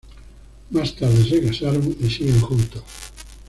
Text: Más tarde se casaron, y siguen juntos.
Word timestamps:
Más 0.71 0.95
tarde 0.95 1.23
se 1.23 1.43
casaron, 1.45 1.95
y 2.01 2.09
siguen 2.09 2.41
juntos. 2.41 2.81